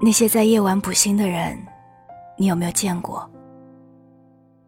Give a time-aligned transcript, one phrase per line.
[0.00, 1.58] 那些在夜晚补心的人，
[2.36, 3.28] 你有没有见过？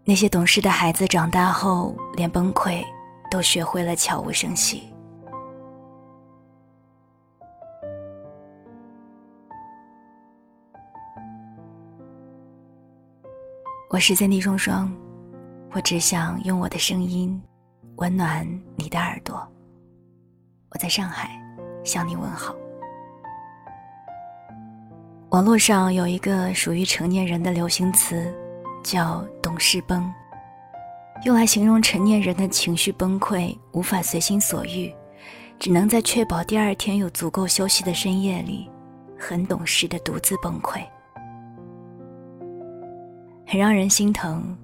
[0.05, 2.85] 那些懂事的孩子长大后，连崩溃
[3.31, 4.93] 都学会了悄无声息。
[13.89, 14.93] 我是三 D 双双，
[15.73, 17.41] 我只想用我的声音
[17.97, 18.45] 温暖
[18.75, 19.47] 你的耳朵。
[20.71, 21.31] 我在上海
[21.85, 22.60] 向你问好。
[25.31, 28.35] 网络上有一个属于成年人的流行词，
[28.83, 30.13] 叫“懂事崩”，
[31.25, 34.93] 用来形容成年人的情绪崩溃，无法随心所欲，
[35.57, 38.69] 只能在确保第二天有足够休息的深夜里，
[39.17, 40.81] 很懂事的独自崩溃，
[43.47, 44.59] 很让人心疼，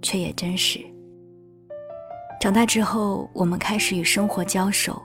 [0.00, 0.80] 却也真实。
[2.40, 5.02] 长大之后，我们开始与生活交手，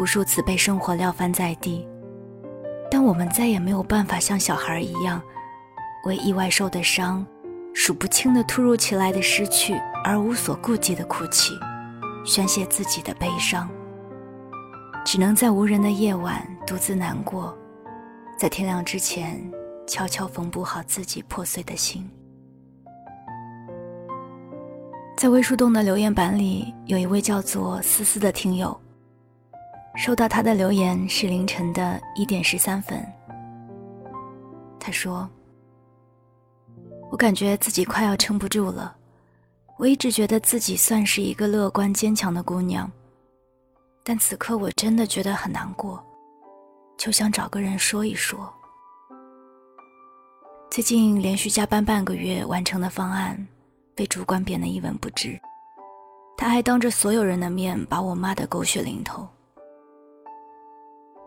[0.00, 1.86] 无数次被生活撂翻在地。
[2.90, 5.20] 但我们再也没有办法像小孩一样，
[6.04, 7.26] 为意外受的伤、
[7.74, 11.52] 数不清的突如其来的失去而无所顾忌的哭泣，
[12.24, 13.68] 宣泄自己的悲伤。
[15.04, 17.56] 只能在无人的夜晚独自难过，
[18.38, 19.38] 在天亮之前
[19.86, 22.08] 悄悄缝补好自己破碎的心。
[25.16, 28.78] 在微树洞的留言板里，有一位叫做思思的听友。
[29.98, 33.04] 收到他的留言是凌晨的一点十三分。
[34.78, 35.28] 他说
[37.10, 38.96] ：“我感觉自己快要撑不住了。
[39.76, 42.88] 我一直觉得自己算是一个乐观坚强的姑娘，
[44.04, 46.00] 但此刻我真的觉得很难过，
[46.96, 48.48] 就想找个人说一说。
[50.70, 53.44] 最近连续加班半个月完成的方案，
[53.96, 55.36] 被主管贬得一文不值，
[56.36, 59.26] 他还当着所有人的面把我骂得狗血淋头。”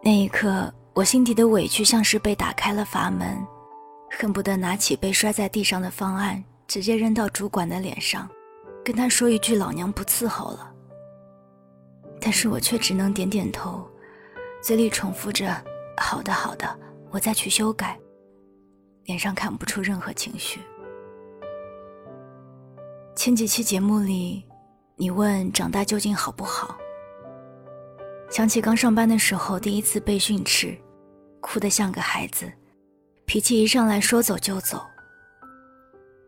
[0.03, 3.37] 那一刻，我心底的委屈像是被打开了阀门，
[4.09, 8.27] 恨不得拿起被摔在地上的方案，直接扔到主管的脸上，
[8.83, 10.73] 跟他说一句“老娘不伺候了”。
[12.19, 13.87] 但是我却只能点点头，
[14.59, 15.55] 嘴里重复着
[15.95, 16.79] “好的，好的，
[17.11, 17.95] 我再去修改”，
[19.05, 20.59] 脸上看不出任何情绪。
[23.15, 24.43] 前几期节目里，
[24.95, 26.75] 你问长大究竟好不好？
[28.31, 30.73] 想起刚上班的时候，第一次被训斥，
[31.41, 32.49] 哭得像个孩子，
[33.25, 34.81] 脾气一上来说走就走。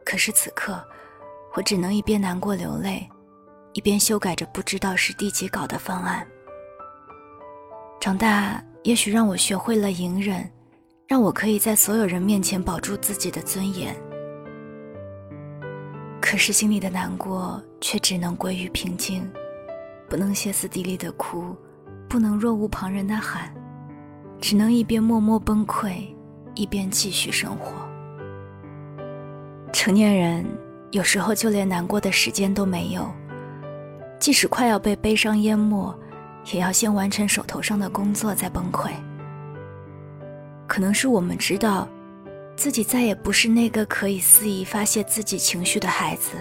[0.03, 0.85] 可是此刻，
[1.55, 3.09] 我只能一边难过流泪，
[3.71, 6.27] 一边修改着不知道是第几稿的方案。
[8.01, 10.51] 长大也许让我学会了隐忍，
[11.07, 13.95] 让我可以在所有人面前保住自己的尊严。
[16.19, 19.25] 可是心里的难过却只能归于平静，
[20.09, 21.55] 不能歇斯底里的哭。
[22.13, 23.51] 不能若无旁人的喊，
[24.39, 25.95] 只能一边默默崩溃，
[26.53, 27.73] 一边继续生活。
[29.73, 30.45] 成年人
[30.91, 33.11] 有时候就连难过的时间都没有，
[34.19, 35.91] 即使快要被悲伤淹没，
[36.51, 38.91] 也要先完成手头上的工作再崩溃。
[40.67, 41.87] 可能是我们知道，
[42.55, 46.37] 自己再也不是那个可以肆意发泄自己情绪的孩子，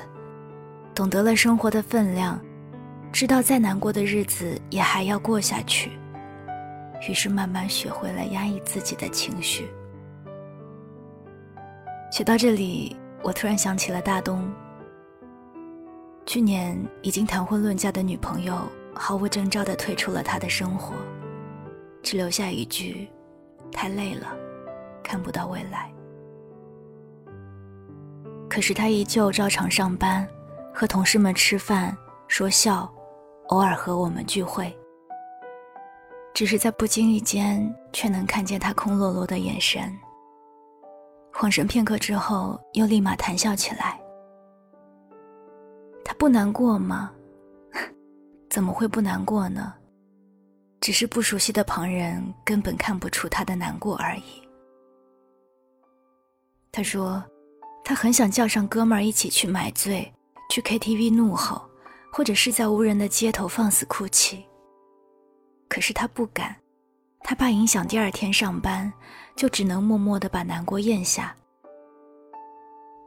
[0.94, 2.38] 懂得了生活的分量。
[3.12, 5.91] 知道再难过的日子也还要过下去，
[7.06, 9.69] 于是慢慢学会了压抑自己的情绪。
[12.11, 14.50] 写到这里，我突然想起了大东。
[16.25, 20.94] 去年已经谈婚论嫁的女朋友，毫无征兆地退出了他的生活，
[22.03, 23.09] 只留下一句
[23.71, 24.34] ：“太累了，
[25.03, 25.93] 看不到未来。”
[28.49, 30.27] 可是他依旧照常上班，
[30.73, 31.94] 和同事们吃饭，
[32.27, 32.91] 说笑。
[33.52, 34.74] 偶尔和我们聚会，
[36.32, 39.94] 只是在不经意间，却能看见他空落落的眼神。
[41.34, 44.00] 恍神片刻之后，又立马谈笑起来。
[46.02, 47.12] 他不难过吗？
[48.48, 49.74] 怎么会不难过呢？
[50.80, 54.43] 只是不熟悉的旁人根本看不出他的难过而已。
[56.72, 57.22] 他说，
[57.84, 60.10] 他很想叫上哥们儿一起去买醉，
[60.48, 61.69] 去 KTV 怒吼。
[62.12, 64.44] 或者是在无人的街头放肆哭泣。
[65.67, 66.55] 可是他不敢，
[67.20, 68.93] 他怕影响第二天上班，
[69.35, 71.35] 就只能默默地把难过咽下。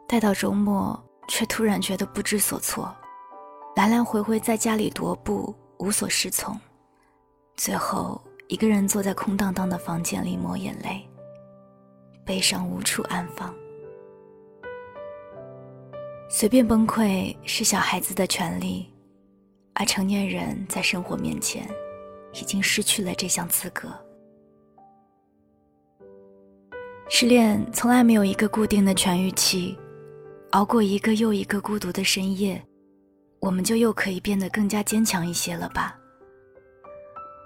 [0.07, 2.92] 待到周末，却突然觉得不知所措，
[3.75, 6.60] 来来回回在家里踱步，无所适从，
[7.56, 11.08] 最后一个人坐在空荡荡的房间里抹眼泪，
[12.25, 13.54] 悲伤无处安放。
[16.28, 18.92] 随便崩溃是小孩子的权利。
[19.75, 21.69] 而成年人在生活面前，
[22.33, 23.89] 已经失去了这项资格。
[27.10, 29.77] 失恋从来没有一个固定的痊愈期，
[30.51, 32.60] 熬过一个又一个孤独的深夜，
[33.39, 35.95] 我们就又可以变得更加坚强一些了吧？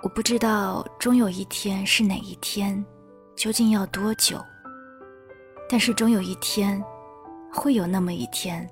[0.02, 2.84] 我不知道终有一天是哪一天，
[3.36, 4.40] 究竟要多久？
[5.68, 6.82] 但是终有一天，
[7.52, 8.66] 会有那么一天，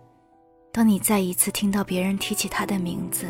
[0.71, 3.27] 当你再一次听到别人提起他的名字，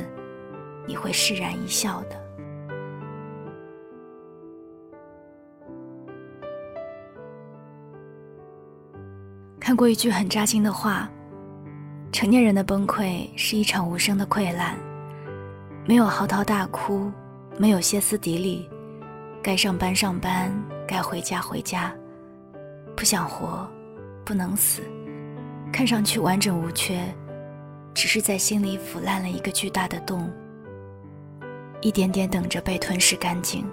[0.88, 2.26] 你会释然一笑的。
[9.60, 11.12] 看过一句很扎心的话：
[12.10, 14.78] 成年人的崩溃是一场无声的溃烂，
[15.86, 17.12] 没有嚎啕大哭，
[17.58, 18.70] 没有歇斯底里，
[19.44, 20.50] 该上班上班，
[20.88, 21.94] 该回家回家，
[22.96, 23.70] 不想活，
[24.24, 24.82] 不能死，
[25.70, 27.04] 看上去完整无缺，
[27.94, 30.32] 只是在心里腐烂了一个巨大的洞，
[31.82, 33.66] 一点点等着被吞噬干净。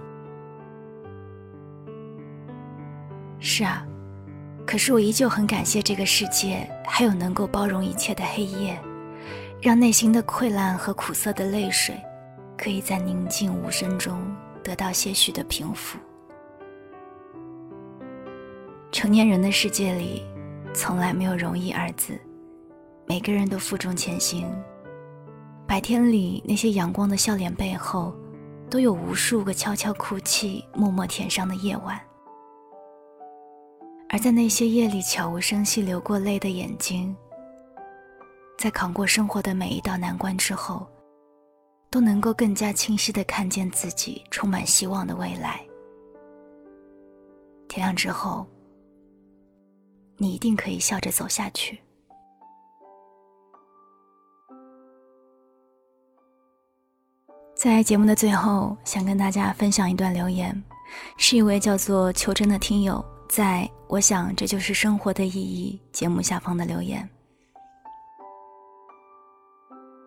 [3.38, 3.86] 是啊。
[4.66, 8.80] 可是我依旧很感谢这个世界，还有能够包容一切的黑夜，
[9.60, 11.94] 让内心的溃烂和苦涩的泪水，
[12.56, 15.98] 可以在宁静无声中得到些许的平复。
[18.90, 20.24] 成年人的世界里，
[20.72, 22.18] 从来没有容易二字，
[23.06, 24.50] 每个人都负重前行。
[25.66, 28.14] 白天里那些阳光的笑脸背后，
[28.70, 32.00] 都有无数个悄悄哭泣、默默舔伤的夜晚。
[34.08, 37.16] 而在那些夜里悄无声息流过泪的眼睛，
[38.56, 40.86] 在扛过生活的每一道难关之后，
[41.90, 45.60] 都能够更加清晰的看见自己充满希望的未来。
[47.66, 48.46] 天亮之后，
[50.18, 51.80] 你一定可以笑着走下去。
[57.64, 60.62] 在节目的最后，想跟大家分享一段留言，
[61.16, 63.02] 是一位叫做秋真的听友。
[63.26, 67.08] 在我想这就是生活的意义节目下方的留言，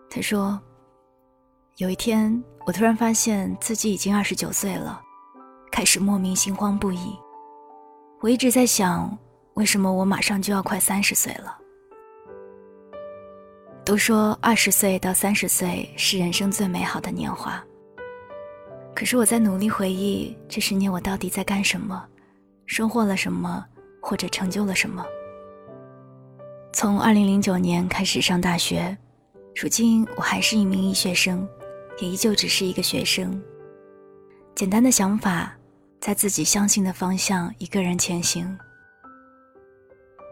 [0.07, 0.61] 他说
[1.77, 2.31] ：“有一天，
[2.67, 5.01] 我突然发现自己已经二十九岁了，
[5.71, 7.17] 开始莫名心慌不已。
[8.21, 9.17] 我一直在想，
[9.55, 11.57] 为什么我马上就要快三十岁了？
[13.87, 17.63] 都说二十岁到三十岁是人生最美好的年华，
[18.93, 22.05] 可是我在努力回忆这十年我到底在干什么。”
[22.67, 23.65] 收获了什么，
[24.01, 25.05] 或者成就了什么？
[26.73, 28.97] 从二零零九年开始上大学，
[29.55, 31.47] 如今我还是一名医学生，
[32.01, 33.41] 也依旧只是一个学生。
[34.53, 35.55] 简单的想法，
[36.01, 38.45] 在自己相信的方向一个人前行。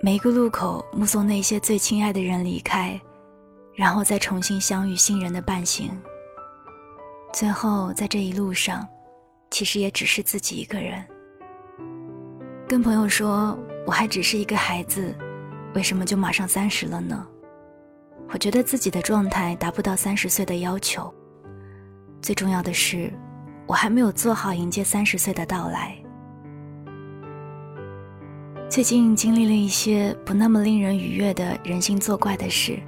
[0.02, 3.00] 每一个路口，目送那些最亲爱的人离开，
[3.76, 5.92] 然后再重新相遇新人的伴行。
[7.34, 8.88] 最后，在这一路上，
[9.52, 11.06] 其实也只是自己一个人。
[12.68, 15.14] 跟朋友说，我还只是一个孩子，
[15.74, 17.28] 为什么就马上三十了呢？
[18.30, 21.14] 我觉得自己的状态达不到三十岁的要求。
[22.22, 23.14] 最重要的是，
[23.68, 25.96] 我还没有做好迎接三十岁的到来。
[28.68, 32.80] 最近经历了一些不那么令人愉悦的人性作怪的事，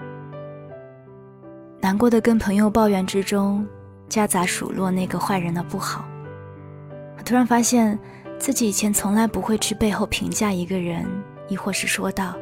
[1.81, 3.65] 难过的跟朋友抱怨之中，
[4.09, 6.05] 夹杂数落那个坏人的不好。
[7.17, 7.97] 我突然发现。
[8.39, 11.03] 自己以前从来不会去背后评价一个人，
[11.47, 12.35] 亦或是说道：“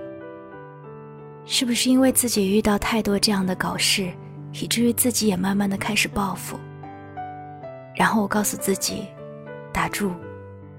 [1.48, 4.12] 是不是因为自己遇到太多这样的搞事，
[4.52, 6.60] 以至于自己也慢慢的开始报复？”
[7.96, 9.08] 然后我告诉自己
[9.72, 10.12] ：“打住，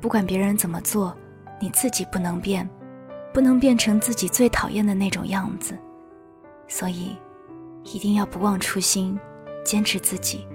[0.02, 1.16] 不管别人怎么做，
[1.58, 2.68] 你自己不能变，
[3.32, 5.74] 不能变成自己最讨厌的那种样子。
[6.68, 7.16] 所以，
[7.92, 9.18] 一定要不忘初心，
[9.64, 10.46] 坚持自己，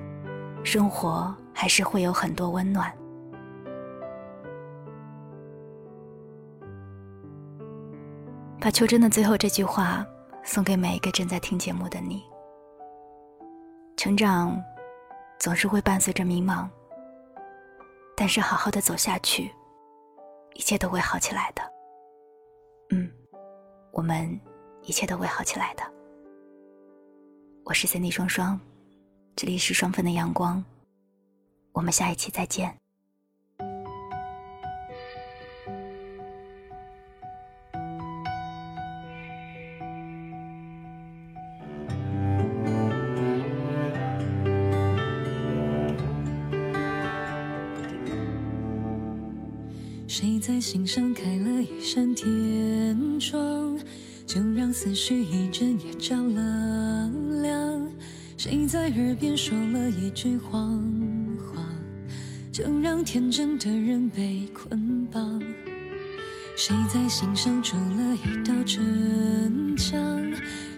[0.63, 2.91] 生活还是会有很多温暖。”
[8.59, 10.05] 把秋真的最后这句话
[10.43, 12.21] 送给每一个正在听节目的你。
[13.97, 14.55] 成长
[15.39, 16.67] 总是会伴随着迷茫，
[18.15, 19.51] 但是好好的走下去，
[20.53, 21.63] 一切都会好起来的。
[22.91, 23.09] 嗯，
[23.91, 24.39] 我们
[24.83, 25.83] 一切都会好起来的。
[27.71, 28.59] 我是 Cindy 双双，
[29.33, 30.61] 这里是双份的阳光，
[31.71, 32.75] 我们下一期再见。
[50.09, 53.79] 谁在心上开了一扇天窗，
[54.25, 57.11] 就让思绪一阵也着了
[57.41, 57.91] 凉。
[58.37, 60.81] 谁在耳边说了一句谎
[61.37, 61.63] 话，
[62.51, 65.41] 就让天真的人被捆绑。
[66.55, 69.99] 谁在心上筑了一道城墙，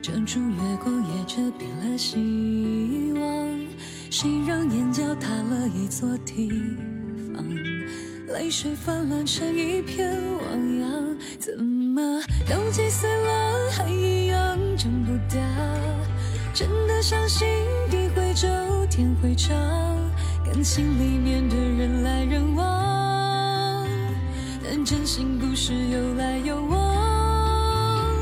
[0.02, 3.60] 遮住月光，也遮蔽了希望。
[4.10, 6.50] 谁让眼角塌了一座堤
[7.34, 7.46] 防？
[8.28, 11.73] 泪水泛滥成一片汪洋，怎
[12.48, 15.40] 都击碎了还一样长不大？
[16.54, 17.48] 真的相信
[17.90, 18.48] 地会走，
[18.88, 19.58] 天会长，
[20.46, 23.88] 感情里面的人来人往，
[24.64, 28.14] 但真心不是有来有往。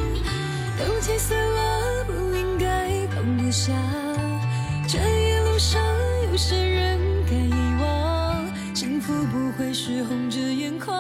[0.80, 3.74] 都击碎了，不应该放不下。
[4.88, 5.82] 这一路上
[6.32, 6.98] 有些人
[7.30, 10.96] 该遗忘，幸福不会是红着眼眶，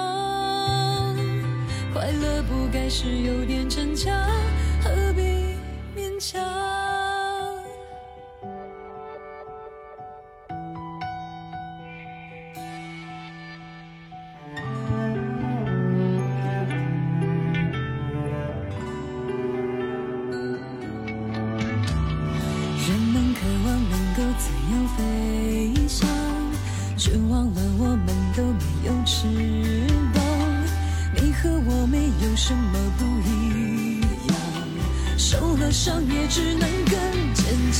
[1.93, 4.13] 快乐不该是有点逞强，
[4.81, 5.21] 何必
[5.95, 6.70] 勉强？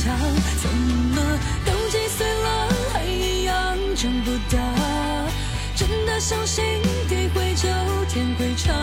[0.02, 0.18] 更坚强。
[0.60, 4.58] 怎么都击碎了，还一样长不大。
[5.74, 6.64] 真的相信
[7.08, 7.68] 地会久，
[8.08, 8.74] 天会长，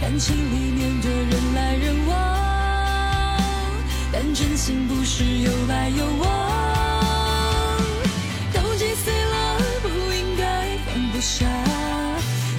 [0.00, 2.14] 感情里面的人来人往。
[4.12, 7.80] 但真心不是有来有往，
[8.52, 11.44] 都击碎了，不应该放不下。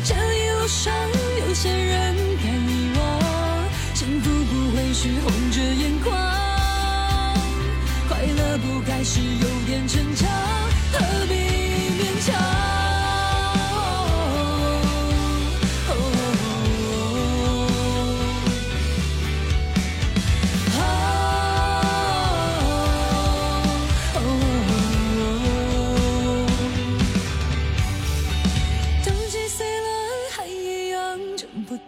[0.03, 0.93] 这一路上
[1.47, 1.96] 有些人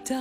[0.09, 0.15] 的。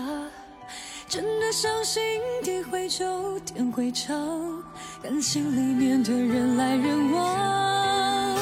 [1.08, 2.02] 真的相信
[2.44, 4.62] 地会久，天会长，
[5.02, 8.38] 感情里面的人来人往，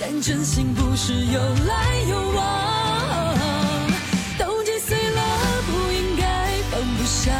[0.00, 3.38] 但真心不是有来有往。
[4.36, 5.22] 都击碎了，
[5.66, 7.30] 不应该放不下。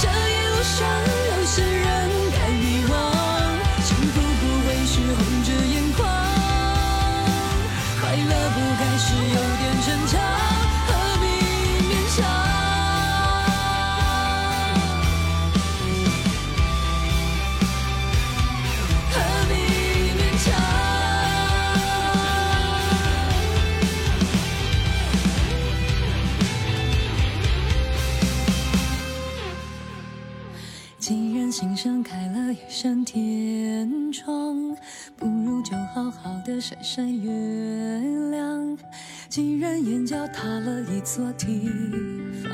[0.00, 0.88] 这一路上
[31.54, 34.76] 心上开了一扇天窗，
[35.16, 37.30] 不如就好好的晒晒月
[38.32, 38.76] 亮。
[39.28, 41.70] 既然眼角塌了一座堤
[42.42, 42.50] 防，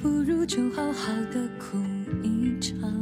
[0.00, 1.78] 不如就好好的哭
[2.22, 2.95] 一场。